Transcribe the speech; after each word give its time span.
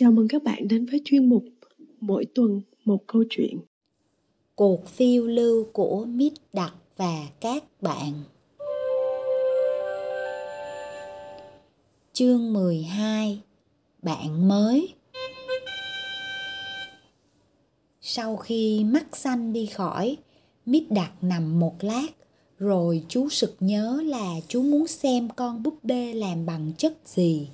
Chào 0.00 0.12
mừng 0.12 0.28
các 0.28 0.42
bạn 0.42 0.68
đến 0.68 0.86
với 0.86 1.00
chuyên 1.04 1.28
mục 1.28 1.44
Mỗi 2.00 2.24
tuần 2.34 2.60
một 2.84 3.06
câu 3.06 3.24
chuyện. 3.30 3.58
Cuộc 4.54 4.86
phiêu 4.86 5.26
lưu 5.26 5.66
của 5.72 6.04
Mít 6.04 6.32
Đặc 6.52 6.74
và 6.96 7.28
các 7.40 7.64
bạn. 7.82 8.12
Chương 12.12 12.52
12 12.52 13.40
Bạn 14.02 14.48
mới 14.48 14.94
Sau 18.00 18.36
khi 18.36 18.84
mắt 18.84 19.16
xanh 19.16 19.52
đi 19.52 19.66
khỏi, 19.66 20.16
Mít 20.66 20.90
Đặc 20.90 21.12
nằm 21.22 21.60
một 21.60 21.74
lát, 21.80 22.08
rồi 22.58 23.04
chú 23.08 23.28
sực 23.28 23.56
nhớ 23.60 24.02
là 24.04 24.34
chú 24.48 24.62
muốn 24.62 24.86
xem 24.86 25.28
con 25.36 25.62
búp 25.62 25.84
bê 25.84 26.14
làm 26.14 26.46
bằng 26.46 26.72
chất 26.78 26.92
gì. 27.04 27.48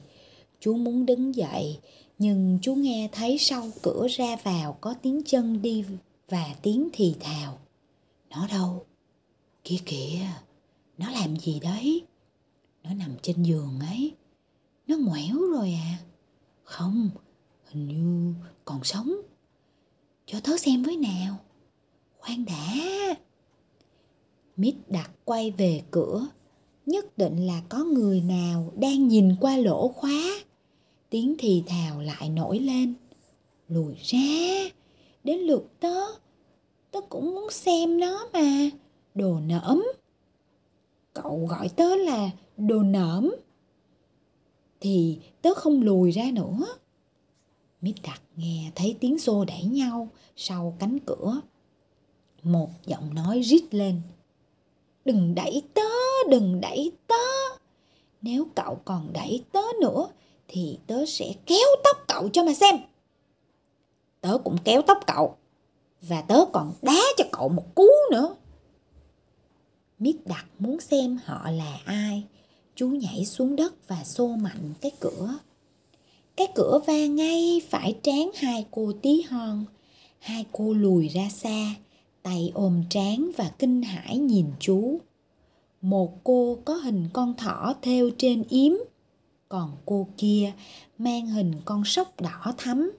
Chú 0.61 0.75
muốn 0.75 1.07
đứng 1.07 1.35
dậy, 1.35 1.79
nhưng 2.19 2.59
chú 2.63 2.75
nghe 2.75 3.09
thấy 3.13 3.39
sau 3.39 3.71
cửa 3.83 4.07
ra 4.11 4.37
vào 4.37 4.79
có 4.81 4.95
tiếng 5.03 5.23
chân 5.27 5.63
đi 5.63 5.85
và 6.29 6.55
tiếng 6.63 6.89
thì 6.93 7.15
thào. 7.21 7.59
Nó 8.31 8.47
đâu? 8.47 8.87
Kia 9.65 9.79
kìa, 9.87 10.19
nó 10.99 11.11
làm 11.11 11.37
gì 11.37 11.61
đấy? 11.61 12.07
Nó 12.83 12.95
nằm 12.95 13.11
trên 13.23 13.43
giường 13.43 13.81
ấy. 13.81 14.13
Nó 14.87 14.97
ngoẻo 14.97 15.39
rồi 15.53 15.73
à? 15.73 15.99
Không, 16.65 17.11
hình 17.65 17.89
như 17.89 18.35
còn 18.65 18.85
sống. 18.85 19.15
Cho 20.27 20.41
tớ 20.41 20.57
xem 20.57 20.83
với 20.83 20.97
nào. 20.97 21.37
Khoan 22.19 22.45
đã. 22.45 22.75
Mít 24.57 24.75
đặt 24.89 25.11
quay 25.25 25.51
về 25.51 25.83
cửa. 25.91 26.27
Nhất 26.87 27.19
định 27.19 27.47
là 27.47 27.63
có 27.69 27.85
người 27.85 28.21
nào 28.21 28.73
đang 28.77 29.09
nhìn 29.09 29.37
qua 29.41 29.57
lỗ 29.57 29.89
khóa 29.89 30.34
tiếng 31.15 31.35
thì 31.39 31.63
thào 31.67 32.01
lại 32.01 32.29
nổi 32.29 32.59
lên. 32.59 32.95
Lùi 33.69 33.95
ra, 34.03 34.19
đến 35.25 35.39
lượt 35.39 35.81
tớ. 35.81 36.01
Tớ 36.91 37.01
cũng 37.01 37.35
muốn 37.35 37.51
xem 37.51 38.01
nó 38.01 38.29
mà, 38.33 38.71
đồ 39.15 39.41
nỡm 39.41 39.83
cậu 41.13 41.47
gọi 41.51 41.69
tớ 41.69 41.97
là 41.97 42.31
đồ 42.57 42.83
nỡm 42.83 43.35
thì 44.81 45.19
tớ 45.43 45.55
không 45.55 45.83
lùi 45.83 46.11
ra 46.11 46.31
nữa. 46.33 46.67
Mít 47.81 47.95
đặt 48.03 48.23
nghe 48.37 48.71
thấy 48.75 48.97
tiếng 49.01 49.19
xô 49.19 49.45
đẩy 49.45 49.63
nhau 49.63 50.09
sau 50.37 50.77
cánh 50.79 50.99
cửa. 51.07 51.41
Một 52.43 52.71
giọng 52.87 53.15
nói 53.15 53.41
rít 53.43 53.75
lên. 53.75 54.01
Đừng 55.05 55.35
đẩy 55.35 55.63
tớ, 55.75 55.91
đừng 56.31 56.61
đẩy 56.61 56.93
tớ. 57.07 57.15
Nếu 58.23 58.47
cậu 58.55 58.81
còn 58.85 59.13
đẩy 59.13 59.45
tớ 59.53 59.63
nữa 59.81 60.09
thì 60.49 60.79
tớ 60.87 61.07
sẽ 61.07 61.35
kéo 61.47 61.69
tóc 61.85 61.97
cậu 62.09 62.29
cho 62.29 62.45
mà 62.45 62.55
xem. 62.55 62.77
Tớ 64.21 64.39
cũng 64.45 64.57
kéo 64.65 64.83
tóc 64.83 64.99
cậu 65.07 65.37
và 66.03 66.21
tớ 66.21 66.45
còn 66.53 66.73
đá 66.83 67.03
cho 67.17 67.25
cậu 67.33 67.49
một 67.49 67.75
cú 67.75 67.89
nữa. 68.11 68.35
Mít 69.99 70.17
đặt 70.25 70.45
muốn 70.59 70.81
xem 70.81 71.19
họ 71.25 71.51
là 71.51 71.81
ai. 71.85 72.23
Chú 72.75 72.89
nhảy 72.89 73.25
xuống 73.25 73.57
đất 73.57 73.89
và 73.89 74.05
xô 74.05 74.27
mạnh 74.27 74.73
cái 74.81 74.91
cửa. 75.01 75.39
Cái 76.37 76.47
cửa 76.55 76.81
va 76.87 77.07
ngay 77.07 77.63
phải 77.69 77.99
trán 78.03 78.31
hai 78.35 78.67
cô 78.71 78.93
tí 79.03 79.23
hon. 79.23 79.65
Hai 80.19 80.45
cô 80.53 80.73
lùi 80.73 81.09
ra 81.09 81.29
xa, 81.29 81.75
tay 82.23 82.53
ôm 82.55 82.83
trán 82.91 83.31
và 83.37 83.51
kinh 83.59 83.83
hãi 83.83 84.19
nhìn 84.19 84.47
chú. 84.61 84.99
Một 85.83 86.25
cô 86.25 86.59
có 86.65 86.75
hình 86.75 87.09
con 87.13 87.35
thỏ 87.35 87.75
theo 87.83 88.11
trên 88.19 88.45
yếm 88.49 88.73
còn 89.55 89.77
cô 89.87 90.07
kia 90.17 90.53
mang 90.99 91.27
hình 91.27 91.53
con 91.65 91.85
sóc 91.85 92.21
đỏ 92.21 92.53
thắm. 92.59 92.93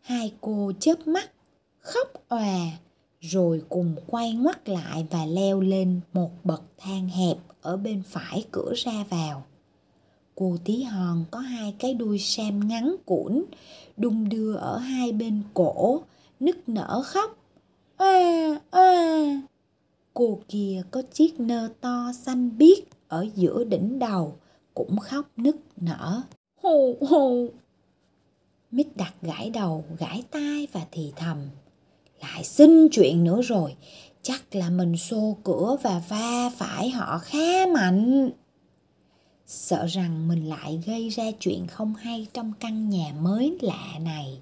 Hai 0.00 0.34
cô 0.40 0.72
chớp 0.80 1.06
mắt, 1.06 1.30
khóc 1.78 2.08
òa, 2.28 2.78
rồi 3.20 3.62
cùng 3.68 3.96
quay 4.06 4.32
ngoắt 4.32 4.68
lại 4.68 5.06
và 5.10 5.26
leo 5.26 5.60
lên 5.60 6.00
một 6.12 6.30
bậc 6.44 6.62
thang 6.78 7.08
hẹp 7.08 7.36
ở 7.62 7.76
bên 7.76 8.02
phải 8.06 8.44
cửa 8.50 8.72
ra 8.76 9.04
vào. 9.10 9.44
Cô 10.34 10.56
tí 10.64 10.82
hòn 10.82 11.24
có 11.30 11.38
hai 11.38 11.74
cái 11.78 11.94
đuôi 11.94 12.18
sam 12.18 12.68
ngắn 12.68 12.96
củn 13.06 13.44
đung 13.96 14.28
đưa 14.28 14.54
ở 14.54 14.78
hai 14.78 15.12
bên 15.12 15.42
cổ, 15.54 16.02
nức 16.40 16.68
nở 16.68 17.02
khóc. 17.06 17.36
À 17.96 18.60
à 18.70 19.40
cô 20.14 20.40
kia 20.48 20.82
có 20.90 21.02
chiếc 21.02 21.40
nơ 21.40 21.68
to 21.80 22.12
xanh 22.24 22.58
biếc 22.58 22.78
ở 23.08 23.26
giữa 23.34 23.64
đỉnh 23.64 23.98
đầu 23.98 24.36
cũng 24.74 24.96
khóc 24.98 25.26
nức 25.36 25.56
nở. 25.76 26.22
Hù 26.62 26.96
hù. 27.00 27.48
Mít 28.70 28.96
đặt 28.96 29.14
gãi 29.22 29.50
đầu, 29.50 29.84
gãi 29.98 30.22
tai 30.30 30.66
và 30.72 30.86
thì 30.90 31.12
thầm. 31.16 31.38
Lại 32.20 32.44
xin 32.44 32.88
chuyện 32.92 33.24
nữa 33.24 33.42
rồi, 33.42 33.76
chắc 34.22 34.54
là 34.54 34.70
mình 34.70 34.96
xô 34.96 35.36
cửa 35.44 35.76
và 35.82 36.02
va 36.08 36.50
phải 36.56 36.90
họ 36.90 37.18
khá 37.18 37.66
mạnh. 37.74 38.30
Sợ 39.46 39.86
rằng 39.86 40.28
mình 40.28 40.48
lại 40.48 40.82
gây 40.86 41.08
ra 41.08 41.24
chuyện 41.40 41.66
không 41.66 41.94
hay 41.94 42.26
trong 42.32 42.52
căn 42.60 42.88
nhà 42.88 43.14
mới 43.20 43.58
lạ 43.60 43.98
này. 44.00 44.38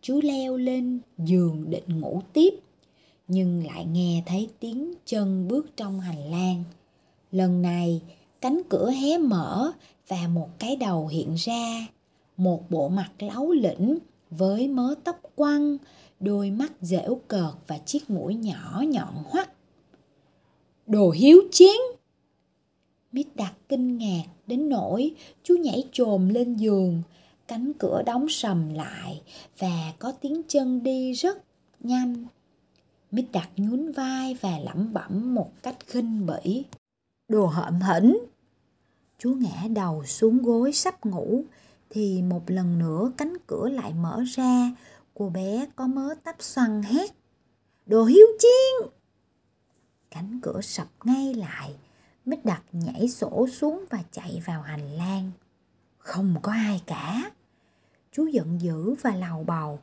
Chú 0.00 0.20
leo 0.22 0.56
lên 0.56 1.00
giường 1.18 1.70
định 1.70 2.00
ngủ 2.00 2.22
tiếp, 2.32 2.54
nhưng 3.28 3.66
lại 3.66 3.84
nghe 3.84 4.22
thấy 4.26 4.48
tiếng 4.60 4.94
chân 5.06 5.48
bước 5.48 5.76
trong 5.76 6.00
hành 6.00 6.30
lang. 6.30 6.64
Lần 7.32 7.62
này, 7.62 8.00
cánh 8.44 8.62
cửa 8.68 8.90
hé 8.90 9.18
mở 9.18 9.72
và 10.08 10.28
một 10.28 10.48
cái 10.58 10.76
đầu 10.76 11.06
hiện 11.06 11.34
ra. 11.34 11.86
Một 12.36 12.70
bộ 12.70 12.88
mặt 12.88 13.10
láu 13.18 13.50
lĩnh 13.50 13.98
với 14.30 14.68
mớ 14.68 14.94
tóc 15.04 15.20
quăng 15.34 15.76
đôi 16.20 16.50
mắt 16.50 16.72
dễu 16.80 17.20
cợt 17.28 17.54
và 17.66 17.78
chiếc 17.78 18.10
mũi 18.10 18.34
nhỏ 18.34 18.82
nhọn 18.88 19.14
hoắt. 19.24 19.50
Đồ 20.86 21.10
hiếu 21.10 21.42
chiến! 21.52 21.80
Mít 23.12 23.26
đặt 23.34 23.54
kinh 23.68 23.98
ngạc 23.98 24.24
đến 24.46 24.68
nỗi 24.68 25.14
chú 25.42 25.56
nhảy 25.56 25.84
chồm 25.92 26.28
lên 26.28 26.54
giường. 26.54 27.02
Cánh 27.48 27.72
cửa 27.78 28.02
đóng 28.06 28.26
sầm 28.28 28.74
lại 28.74 29.22
và 29.58 29.92
có 29.98 30.12
tiếng 30.12 30.42
chân 30.48 30.82
đi 30.82 31.12
rất 31.12 31.38
nhanh. 31.80 32.26
Mít 33.10 33.24
đặt 33.32 33.50
nhún 33.56 33.92
vai 33.92 34.36
và 34.40 34.58
lẩm 34.58 34.92
bẩm 34.92 35.34
một 35.34 35.50
cách 35.62 35.76
khinh 35.86 36.26
bỉ. 36.26 36.64
Đồ 37.28 37.46
hợm 37.46 37.80
hỉnh! 37.80 38.18
Chú 39.24 39.34
ngã 39.34 39.68
đầu 39.74 40.04
xuống 40.04 40.42
gối 40.42 40.72
sắp 40.72 41.06
ngủ 41.06 41.44
thì 41.90 42.22
một 42.22 42.50
lần 42.50 42.78
nữa 42.78 43.12
cánh 43.16 43.36
cửa 43.46 43.68
lại 43.68 43.94
mở 43.94 44.22
ra. 44.26 44.70
Cô 45.14 45.28
bé 45.28 45.66
có 45.76 45.86
mớ 45.86 46.14
tắp 46.24 46.36
xoăn 46.38 46.82
hét. 46.82 47.10
Đồ 47.86 48.04
hiếu 48.04 48.26
chiên 48.38 48.90
Cánh 50.10 50.40
cửa 50.42 50.60
sập 50.60 50.88
ngay 51.04 51.34
lại. 51.34 51.74
Mít 52.24 52.44
đặt 52.44 52.62
nhảy 52.72 53.08
sổ 53.08 53.48
xuống 53.52 53.84
và 53.90 53.98
chạy 54.10 54.42
vào 54.46 54.62
hành 54.62 54.90
lang. 54.90 55.30
Không 55.98 56.36
có 56.42 56.52
ai 56.52 56.82
cả. 56.86 57.30
Chú 58.12 58.26
giận 58.26 58.60
dữ 58.60 58.94
và 58.94 59.14
lầu 59.14 59.44
bầu. 59.44 59.78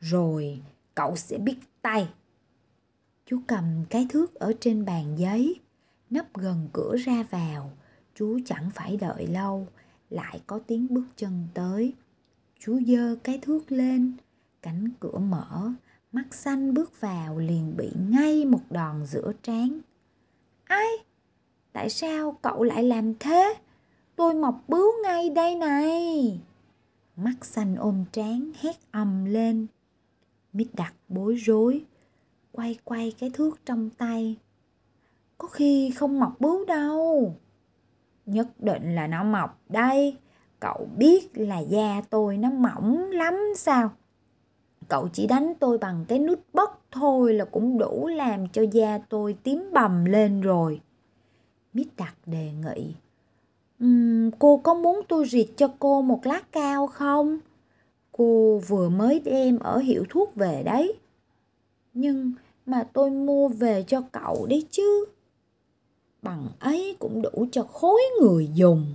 Rồi 0.00 0.62
cậu 0.94 1.16
sẽ 1.16 1.38
biết 1.38 1.56
tay. 1.82 2.08
Chú 3.26 3.40
cầm 3.46 3.84
cái 3.90 4.06
thước 4.10 4.34
ở 4.34 4.52
trên 4.60 4.84
bàn 4.84 5.18
giấy, 5.18 5.60
nấp 6.10 6.34
gần 6.34 6.68
cửa 6.72 6.96
ra 6.96 7.22
vào 7.30 7.72
chú 8.16 8.38
chẳng 8.44 8.70
phải 8.74 8.96
đợi 8.96 9.26
lâu, 9.26 9.66
lại 10.10 10.40
có 10.46 10.58
tiếng 10.66 10.86
bước 10.90 11.06
chân 11.16 11.46
tới. 11.54 11.92
Chú 12.58 12.80
giơ 12.86 13.16
cái 13.24 13.38
thước 13.42 13.72
lên, 13.72 14.12
cánh 14.62 14.88
cửa 15.00 15.18
mở, 15.18 15.72
mắt 16.12 16.34
xanh 16.34 16.74
bước 16.74 17.00
vào 17.00 17.38
liền 17.38 17.76
bị 17.76 17.90
ngay 18.08 18.44
một 18.44 18.62
đòn 18.70 19.06
giữa 19.06 19.32
trán. 19.42 19.80
Ai? 20.64 20.86
Tại 21.72 21.90
sao 21.90 22.38
cậu 22.42 22.62
lại 22.62 22.82
làm 22.82 23.14
thế? 23.18 23.54
Tôi 24.16 24.34
mọc 24.34 24.64
bướu 24.68 24.92
ngay 25.02 25.30
đây 25.30 25.54
này. 25.54 26.40
Mắt 27.16 27.44
xanh 27.44 27.76
ôm 27.76 28.04
trán 28.12 28.52
hét 28.60 28.76
ầm 28.90 29.24
lên. 29.24 29.66
Mít 30.52 30.68
đặt 30.72 30.94
bối 31.08 31.34
rối, 31.34 31.84
quay 32.52 32.78
quay 32.84 33.12
cái 33.18 33.30
thước 33.30 33.60
trong 33.64 33.90
tay. 33.90 34.36
Có 35.38 35.48
khi 35.48 35.90
không 35.90 36.20
mọc 36.20 36.40
bướu 36.40 36.64
đâu 36.64 37.36
nhất 38.26 38.48
định 38.58 38.94
là 38.94 39.06
nó 39.06 39.24
mọc. 39.24 39.60
Đây 39.68 40.16
cậu 40.60 40.88
biết 40.96 41.38
là 41.38 41.58
da 41.58 42.02
tôi 42.10 42.36
nó 42.36 42.50
mỏng 42.50 43.10
lắm 43.10 43.34
sao? 43.56 43.90
Cậu 44.88 45.08
chỉ 45.12 45.26
đánh 45.26 45.52
tôi 45.60 45.78
bằng 45.78 46.04
cái 46.08 46.18
nút 46.18 46.40
bấc 46.52 46.70
thôi 46.90 47.34
là 47.34 47.44
cũng 47.44 47.78
đủ 47.78 48.06
làm 48.06 48.48
cho 48.48 48.62
da 48.72 48.98
tôi 48.98 49.36
tím 49.42 49.70
bầm 49.74 50.04
lên 50.04 50.40
rồi. 50.40 50.80
Mít 51.72 51.86
đặt 51.96 52.14
đề 52.26 52.50
nghị 52.64 52.94
um, 53.80 54.30
cô 54.38 54.56
có 54.56 54.74
muốn 54.74 55.00
tôi 55.08 55.26
rịt 55.26 55.46
cho 55.56 55.68
cô 55.78 56.02
một 56.02 56.26
lát 56.26 56.52
cao 56.52 56.86
không? 56.86 57.38
Cô 58.12 58.60
vừa 58.68 58.88
mới 58.88 59.20
đem 59.20 59.58
ở 59.58 59.78
hiệu 59.78 60.04
thuốc 60.08 60.34
về 60.34 60.62
đấy. 60.64 60.92
Nhưng 61.94 62.32
mà 62.66 62.86
tôi 62.92 63.10
mua 63.10 63.48
về 63.48 63.82
cho 63.82 64.00
cậu 64.12 64.46
đấy 64.46 64.66
chứ 64.70 65.04
bằng 66.26 66.48
ấy 66.60 66.96
cũng 66.98 67.22
đủ 67.22 67.46
cho 67.52 67.62
khối 67.62 68.00
người 68.20 68.50
dùng. 68.54 68.94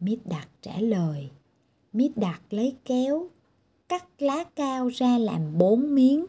Mít 0.00 0.18
Đạt 0.24 0.48
trả 0.62 0.80
lời. 0.80 1.30
Mít 1.92 2.12
đạt 2.16 2.40
lấy 2.50 2.76
kéo, 2.84 3.26
cắt 3.88 4.04
lá 4.18 4.44
cao 4.56 4.88
ra 4.88 5.18
làm 5.18 5.58
bốn 5.58 5.94
miếng. 5.94 6.26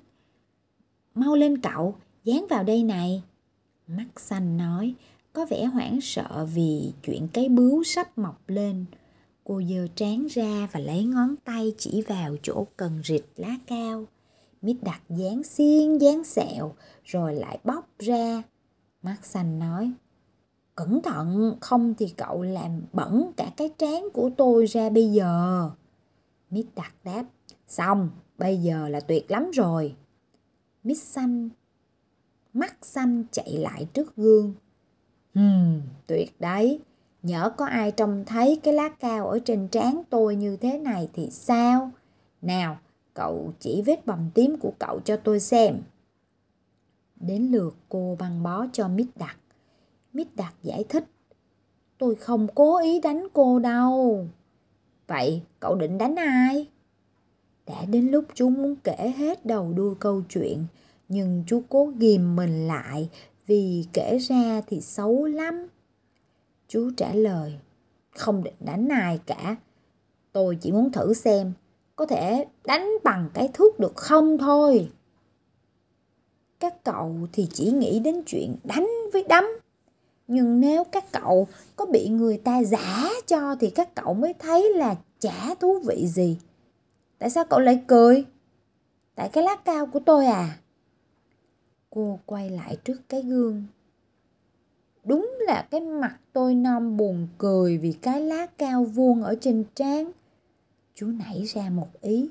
Mau 1.16 1.36
lên 1.36 1.62
cậu, 1.62 1.96
dán 2.24 2.46
vào 2.50 2.64
đây 2.64 2.84
này. 2.84 3.24
Mắt 3.88 4.08
xanh 4.16 4.58
nói, 4.58 4.94
có 5.34 5.46
vẻ 5.46 5.66
hoảng 5.66 6.02
sợ 6.02 6.48
vì 6.54 6.94
chuyện 7.04 7.28
cái 7.34 7.50
bướu 7.50 7.84
sắp 7.84 8.18
mọc 8.18 8.50
lên. 8.50 8.86
Cô 9.44 9.62
giơ 9.70 9.88
trán 9.96 10.28
ra 10.30 10.68
và 10.72 10.80
lấy 10.80 11.04
ngón 11.04 11.36
tay 11.46 11.74
chỉ 11.78 12.02
vào 12.02 12.36
chỗ 12.44 12.68
cần 12.78 13.02
rịt 13.06 13.24
lá 13.36 13.58
cao. 13.68 14.06
Mít 14.62 14.78
đặt 14.82 15.02
dán 15.10 15.44
xiên 15.44 15.98
dán 15.98 16.24
sẹo 16.24 16.74
rồi 17.04 17.36
lại 17.36 17.60
bóc 17.64 17.90
ra. 18.00 18.44
Mắt 19.02 19.18
xanh 19.26 19.60
nói, 19.60 19.92
cẩn 20.80 21.02
thận 21.02 21.58
không 21.62 21.94
thì 21.98 22.14
cậu 22.18 22.42
làm 22.42 22.82
bẩn 22.94 23.32
cả 23.38 23.52
cái 23.58 23.70
trán 23.78 24.04
của 24.14 24.30
tôi 24.38 24.66
ra 24.66 24.90
bây 24.90 25.12
giờ. 25.12 25.70
Mít 26.50 26.66
đặt 26.76 26.94
đáp, 27.04 27.24
xong, 27.68 28.10
bây 28.38 28.58
giờ 28.58 28.90
là 28.90 29.00
tuyệt 29.00 29.32
lắm 29.32 29.52
rồi. 29.54 29.96
Mít 30.84 30.98
xanh, 30.98 31.50
mắt 32.54 32.78
xanh 32.82 33.24
chạy 33.32 33.58
lại 33.58 33.88
trước 33.94 34.16
gương. 34.16 34.54
Hừm, 35.36 35.82
tuyệt 36.08 36.36
đấy. 36.40 36.80
Nhỡ 37.24 37.50
có 37.58 37.66
ai 37.66 37.92
trông 37.92 38.24
thấy 38.26 38.60
cái 38.64 38.74
lá 38.74 38.90
cao 38.90 39.30
ở 39.30 39.40
trên 39.46 39.68
trán 39.68 40.02
tôi 40.10 40.36
như 40.36 40.58
thế 40.58 40.78
này 40.78 41.10
thì 41.14 41.30
sao? 41.32 41.92
Nào, 42.42 42.80
cậu 43.14 43.54
chỉ 43.60 43.82
vết 43.86 44.06
bầm 44.06 44.30
tím 44.34 44.58
của 44.60 44.74
cậu 44.80 45.00
cho 45.00 45.18
tôi 45.18 45.40
xem. 45.40 45.82
Đến 47.16 47.48
lượt 47.52 47.76
cô 47.90 48.16
băng 48.20 48.44
bó 48.44 48.66
cho 48.74 48.88
Mít 48.88 49.08
Đặc. 49.16 49.39
Mít 50.14 50.28
đạt 50.36 50.54
giải 50.64 50.84
thích. 50.90 51.06
Tôi 51.98 52.16
không 52.16 52.48
cố 52.56 52.78
ý 52.78 53.00
đánh 53.00 53.28
cô 53.34 53.60
đâu. 53.60 54.28
Vậy 55.08 55.42
cậu 55.60 55.76
định 55.76 55.98
đánh 55.98 56.16
ai? 56.16 56.68
Đã 57.66 57.86
đến 57.86 58.08
lúc 58.08 58.26
chú 58.34 58.50
muốn 58.50 58.76
kể 58.84 59.14
hết 59.18 59.46
đầu 59.46 59.74
đuôi 59.74 59.96
câu 60.00 60.22
chuyện, 60.30 60.66
nhưng 61.08 61.44
chú 61.48 61.64
cố 61.70 61.92
ghìm 61.98 62.36
mình 62.36 62.68
lại 62.68 63.10
vì 63.48 63.86
kể 63.94 64.18
ra 64.18 64.62
thì 64.68 64.82
xấu 64.82 65.26
lắm. 65.26 65.68
Chú 66.68 66.92
trả 66.98 67.14
lời, 67.14 67.60
không 68.12 68.44
định 68.44 68.56
đánh 68.60 68.88
ai 68.88 69.20
cả. 69.26 69.56
Tôi 70.32 70.58
chỉ 70.62 70.72
muốn 70.72 70.92
thử 70.92 71.14
xem, 71.14 71.54
có 71.96 72.06
thể 72.06 72.46
đánh 72.66 72.90
bằng 73.04 73.30
cái 73.34 73.50
thước 73.54 73.80
được 73.80 73.96
không 73.96 74.38
thôi. 74.38 74.90
Các 76.60 76.84
cậu 76.84 77.16
thì 77.34 77.48
chỉ 77.54 77.72
nghĩ 77.72 78.00
đến 78.00 78.24
chuyện 78.26 78.56
đánh 78.64 78.90
với 79.14 79.24
đấm. 79.30 79.46
Nhưng 80.32 80.60
nếu 80.60 80.84
các 80.84 81.12
cậu 81.12 81.48
có 81.76 81.86
bị 81.86 82.10
người 82.10 82.38
ta 82.38 82.64
giả 82.64 83.10
cho 83.28 83.56
thì 83.60 83.70
các 83.70 83.96
cậu 83.96 84.14
mới 84.14 84.34
thấy 84.34 84.74
là 84.76 84.96
chả 85.20 85.56
thú 85.60 85.80
vị 85.80 86.08
gì. 86.08 86.38
Tại 87.18 87.30
sao 87.30 87.46
cậu 87.46 87.60
lại 87.60 87.84
cười? 87.88 88.26
Tại 89.16 89.30
cái 89.30 89.44
lá 89.44 89.56
cao 89.66 89.86
của 89.86 90.00
tôi 90.00 90.26
à? 90.26 90.58
Cô 91.90 92.20
quay 92.26 92.50
lại 92.50 92.78
trước 92.84 93.02
cái 93.10 93.22
gương. 93.22 93.64
Đúng 95.04 95.38
là 95.40 95.68
cái 95.72 95.82
mặt 95.82 96.18
tôi 96.34 96.56
non 96.56 96.98
buồn 96.98 97.28
cười 97.38 97.78
vì 97.78 97.92
cái 97.92 98.22
lá 98.22 98.46
cao 98.58 98.84
vuông 98.84 99.24
ở 99.24 99.36
trên 99.42 99.64
trán. 99.76 100.12
Chú 100.96 101.08
nảy 101.08 101.44
ra 101.44 101.70
một 101.70 102.02
ý. 102.02 102.30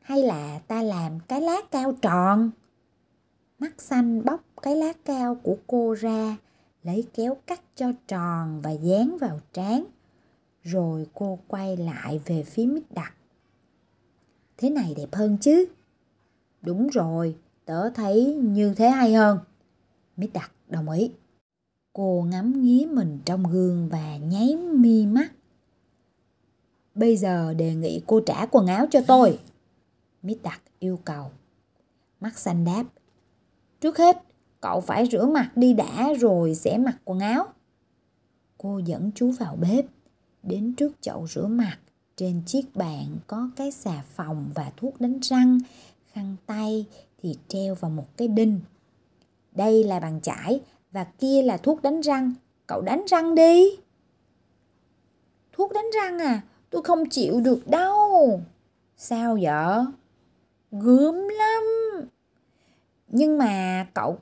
Hay 0.00 0.22
là 0.22 0.60
ta 0.66 0.82
làm 0.82 1.20
cái 1.28 1.40
lá 1.40 1.56
cao 1.70 1.92
tròn? 2.02 2.50
Mắt 3.58 3.80
xanh 3.80 4.24
bóc 4.24 4.44
cái 4.62 4.76
lá 4.76 4.92
cao 5.04 5.34
của 5.34 5.56
cô 5.66 5.94
ra, 5.94 6.36
lấy 6.82 7.06
kéo 7.14 7.36
cắt 7.46 7.60
cho 7.74 7.92
tròn 8.08 8.60
và 8.60 8.70
dán 8.70 9.18
vào 9.20 9.40
trán. 9.52 9.84
Rồi 10.62 11.06
cô 11.14 11.38
quay 11.48 11.76
lại 11.76 12.20
về 12.26 12.42
phía 12.42 12.66
mít 12.66 12.82
đặc. 12.90 13.14
Thế 14.56 14.70
này 14.70 14.94
đẹp 14.96 15.14
hơn 15.14 15.38
chứ? 15.40 15.66
Đúng 16.62 16.88
rồi, 16.88 17.36
tớ 17.64 17.90
thấy 17.90 18.34
như 18.34 18.74
thế 18.74 18.88
hay 18.88 19.14
hơn. 19.14 19.38
Mít 20.16 20.30
đặc 20.32 20.52
đồng 20.68 20.90
ý. 20.90 21.10
Cô 21.92 22.26
ngắm 22.30 22.62
nghía 22.62 22.86
mình 22.90 23.18
trong 23.24 23.44
gương 23.44 23.88
và 23.88 24.16
nháy 24.16 24.56
mi 24.56 25.06
mắt. 25.06 25.32
Bây 26.94 27.16
giờ 27.16 27.54
đề 27.54 27.74
nghị 27.74 28.02
cô 28.06 28.20
trả 28.26 28.46
quần 28.46 28.66
áo 28.66 28.86
cho 28.90 29.00
tôi. 29.06 29.38
Mít 30.22 30.38
đặc 30.42 30.62
yêu 30.78 30.98
cầu. 31.04 31.30
Mắt 32.20 32.38
xanh 32.38 32.64
đáp. 32.64 32.84
Trước 33.80 33.98
hết, 33.98 34.22
cậu 34.62 34.80
phải 34.80 35.08
rửa 35.12 35.26
mặt 35.26 35.50
đi 35.56 35.72
đã 35.72 36.12
rồi 36.20 36.54
sẽ 36.54 36.78
mặc 36.78 36.96
quần 37.04 37.18
áo. 37.18 37.46
Cô 38.58 38.78
dẫn 38.78 39.10
chú 39.14 39.30
vào 39.30 39.56
bếp, 39.56 39.84
đến 40.42 40.74
trước 40.74 40.92
chậu 41.00 41.26
rửa 41.26 41.46
mặt. 41.46 41.78
Trên 42.16 42.42
chiếc 42.46 42.76
bàn 42.76 43.06
có 43.26 43.50
cái 43.56 43.70
xà 43.70 44.02
phòng 44.14 44.50
và 44.54 44.72
thuốc 44.76 45.00
đánh 45.00 45.18
răng, 45.22 45.58
khăn 46.12 46.36
tay 46.46 46.86
thì 47.22 47.38
treo 47.48 47.74
vào 47.74 47.90
một 47.90 48.16
cái 48.16 48.28
đinh. 48.28 48.60
Đây 49.52 49.84
là 49.84 50.00
bàn 50.00 50.20
chải 50.22 50.60
và 50.92 51.04
kia 51.04 51.42
là 51.42 51.56
thuốc 51.56 51.82
đánh 51.82 52.00
răng. 52.00 52.32
Cậu 52.66 52.80
đánh 52.80 53.04
răng 53.06 53.34
đi. 53.34 53.64
Thuốc 55.52 55.72
đánh 55.72 55.90
răng 55.94 56.18
à? 56.18 56.42
Tôi 56.70 56.82
không 56.82 57.08
chịu 57.08 57.40
được 57.40 57.68
đâu. 57.68 58.40
Sao 58.96 59.38
vậy? 59.42 59.84
Gớm 60.70 61.14
lắm. 61.14 61.62
Nhưng 63.08 63.38
mà 63.38 63.86
cậu 63.94 64.18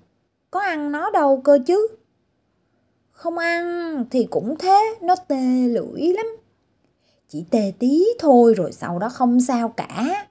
có 0.50 0.60
ăn 0.60 0.92
nó 0.92 1.10
đâu 1.10 1.40
cơ 1.44 1.58
chứ? 1.66 1.88
Không 3.10 3.38
ăn 3.38 4.04
thì 4.10 4.26
cũng 4.30 4.54
thế, 4.58 4.98
nó 5.02 5.16
tê 5.16 5.68
lưỡi 5.68 6.02
lắm. 6.02 6.26
Chỉ 7.28 7.44
tê 7.50 7.72
tí 7.78 8.04
thôi 8.18 8.54
rồi 8.56 8.72
sau 8.72 8.98
đó 8.98 9.08
không 9.08 9.40
sao 9.40 9.68
cả. 9.68 10.26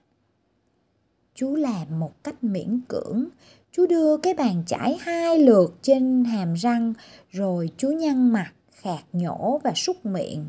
Chú 1.35 1.55
làm 1.55 1.99
một 1.99 2.23
cách 2.23 2.43
miễn 2.43 2.79
cưỡng, 2.87 3.25
chú 3.71 3.85
đưa 3.85 4.17
cái 4.17 4.33
bàn 4.33 4.63
chải 4.67 4.97
hai 5.01 5.39
lượt 5.39 5.73
trên 5.81 6.23
hàm 6.23 6.53
răng 6.53 6.93
rồi 7.29 7.69
chú 7.77 7.89
nhăn 7.89 8.33
mặt, 8.33 8.51
khạc 8.71 9.03
nhổ 9.13 9.61
và 9.63 9.73
súc 9.75 10.05
miệng. 10.05 10.45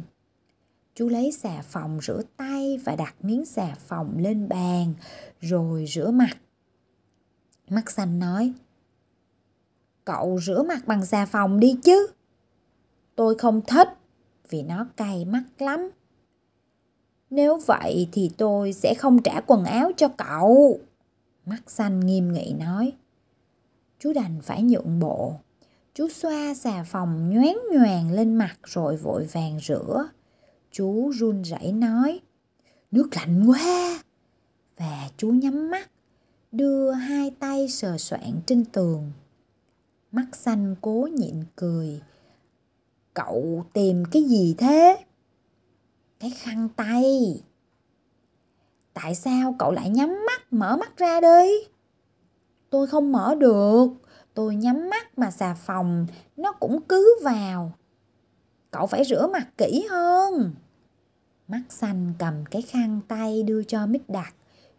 Chú 0.95 1.09
lấy 1.09 1.33
xà 1.33 1.63
phòng 1.63 1.99
rửa 2.03 2.23
tay 2.37 2.79
và 2.85 2.97
đặt 2.97 3.15
miếng 3.23 3.45
xà 3.45 3.75
phòng 3.87 4.19
lên 4.19 4.49
bàn 4.49 4.95
rồi 5.41 5.85
rửa 5.89 6.11
mặt. 6.11 6.37
Mắt 7.69 7.91
xanh 7.91 8.19
nói, 8.19 8.53
cậu 10.05 10.39
rửa 10.43 10.63
mặt 10.63 10.87
bằng 10.87 11.07
xà 11.07 11.27
phòng 11.27 11.61
đi 11.61 11.77
chứ. 11.83 12.07
Tôi 13.17 13.35
không 13.39 13.61
thích 13.67 13.89
vì 14.49 14.63
nó 14.63 14.87
cay 14.97 15.25
mắt 15.25 15.43
lắm. 15.59 15.91
Nếu 17.31 17.59
vậy 17.67 18.09
thì 18.13 18.31
tôi 18.37 18.73
sẽ 18.73 18.95
không 18.95 19.23
trả 19.23 19.41
quần 19.41 19.65
áo 19.65 19.91
cho 19.97 20.09
cậu. 20.09 20.79
Mắt 21.47 21.63
xanh 21.67 22.01
nghiêm 22.01 22.33
nghị 22.33 22.53
nói. 22.53 22.93
Chú 23.99 24.13
đành 24.13 24.41
phải 24.43 24.63
nhượng 24.63 24.99
bộ. 25.01 25.35
Chú 25.95 26.09
xoa 26.09 26.55
xà 26.55 26.85
phòng 26.85 27.31
nhoáng 27.31 27.59
nhoàng 27.73 28.11
lên 28.13 28.35
mặt 28.35 28.57
rồi 28.65 28.97
vội 28.97 29.25
vàng 29.33 29.59
rửa. 29.61 30.09
Chú 30.73 31.11
run 31.11 31.43
rẩy 31.43 31.73
nói. 31.73 32.21
Nước 32.91 33.09
lạnh 33.17 33.47
quá. 33.51 34.03
Và 34.77 35.09
chú 35.17 35.29
nhắm 35.31 35.71
mắt, 35.71 35.91
đưa 36.53 36.93
hai 36.93 37.31
tay 37.31 37.69
sờ 37.69 37.99
soạn 37.99 38.41
trên 38.47 38.65
tường. 38.65 39.13
Mắt 40.13 40.27
xanh 40.33 40.75
cố 40.81 41.09
nhịn 41.13 41.45
cười. 41.57 42.01
Cậu 43.15 43.65
tìm 43.73 44.05
cái 44.13 44.23
gì 44.23 44.55
thế? 44.59 45.05
Cái 46.21 46.31
khăn 46.31 46.69
tay. 46.77 47.43
Tại 48.95 49.15
sao 49.15 49.55
cậu 49.59 49.73
lại 49.73 49.91
nhắm 49.91 50.09
mắt, 50.27 50.53
mở 50.53 50.77
mắt 50.77 50.97
ra 50.97 51.21
đi? 51.21 51.49
Tôi 52.71 52.87
không 52.87 53.13
mở 53.13 53.35
được, 53.35 53.87
tôi 54.35 54.57
nhắm 54.57 54.91
mắt 54.91 55.19
mà 55.19 55.31
xà 55.31 55.55
phòng 55.55 56.07
nó 56.37 56.53
cũng 56.53 56.81
cứ 56.89 57.19
vào. 57.23 57.73
Cậu 58.71 58.87
phải 58.87 59.05
rửa 59.05 59.27
mặt 59.27 59.49
kỹ 59.59 59.87
hơn. 59.91 60.55
Mắt 61.49 61.63
xanh 61.69 62.13
cầm 62.19 62.45
cái 62.51 62.63
khăn 62.63 63.01
tay 63.09 63.43
đưa 63.43 63.63
cho 63.63 63.87
Mít 63.87 64.03
Đạt. 64.09 64.35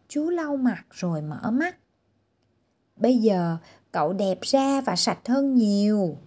Chú 0.07 0.29
lau 0.29 0.57
mặt 0.57 0.83
rồi 0.91 1.21
mở 1.21 1.51
mắt. 1.51 1.77
Bây 2.95 3.17
giờ 3.17 3.57
cậu 3.91 4.13
đẹp 4.13 4.39
ra 4.41 4.81
và 4.81 4.95
sạch 4.95 5.27
hơn 5.27 5.55
nhiều. 5.55 6.17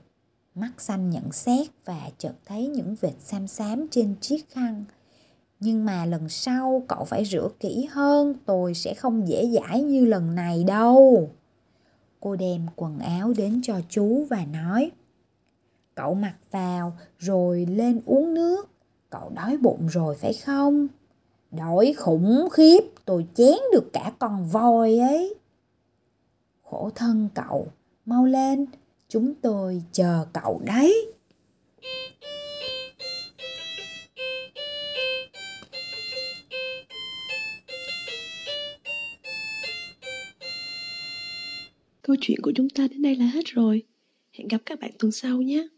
Mắt 0.54 0.70
xanh 0.78 1.10
nhận 1.10 1.32
xét 1.32 1.66
và 1.84 2.00
chợt 2.18 2.34
thấy 2.46 2.66
những 2.66 2.96
vệt 3.00 3.14
xám 3.20 3.46
xám 3.46 3.86
trên 3.90 4.14
chiếc 4.20 4.50
khăn. 4.50 4.84
Nhưng 5.60 5.84
mà 5.84 6.04
lần 6.04 6.28
sau 6.28 6.82
cậu 6.88 7.04
phải 7.04 7.24
rửa 7.24 7.48
kỹ 7.60 7.88
hơn, 7.90 8.34
tôi 8.46 8.74
sẽ 8.74 8.94
không 8.94 9.28
dễ 9.28 9.50
dãi 9.54 9.82
như 9.82 10.04
lần 10.04 10.34
này 10.34 10.64
đâu. 10.64 11.30
Cô 12.20 12.36
đem 12.36 12.66
quần 12.76 12.98
áo 12.98 13.32
đến 13.36 13.60
cho 13.62 13.80
chú 13.88 14.26
và 14.30 14.44
nói 14.52 14.90
Cậu 15.94 16.14
mặc 16.14 16.34
vào 16.50 16.92
rồi 17.18 17.66
lên 17.66 18.00
uống 18.06 18.34
nước. 18.34 18.68
Cậu 19.10 19.30
đói 19.34 19.56
bụng 19.56 19.86
rồi 19.86 20.14
phải 20.14 20.32
không? 20.32 20.88
Đói 21.50 21.94
khủng 21.98 22.48
khiếp, 22.52 22.80
tôi 23.04 23.26
chén 23.34 23.56
được 23.72 23.92
cả 23.92 24.12
con 24.18 24.48
voi 24.48 24.98
ấy 24.98 25.34
khổ 26.74 26.90
thân 26.94 27.28
cậu 27.34 27.72
mau 28.06 28.24
lên, 28.24 28.66
chúng 29.08 29.34
tôi 29.34 29.82
chờ 29.92 30.26
cậu 30.32 30.62
đấy 30.64 31.12
Câu 42.02 42.16
chuyện 42.20 42.38
của 42.42 42.52
chúng 42.54 42.68
ta 42.70 42.86
đến 42.90 43.02
đây 43.02 43.16
là 43.16 43.26
hết 43.26 43.46
rồi. 43.46 43.82
Hẹn 44.32 44.48
gặp 44.48 44.58
các 44.66 44.80
bạn 44.80 44.90
tuần 44.98 45.12
sau 45.12 45.42
nhé. 45.42 45.68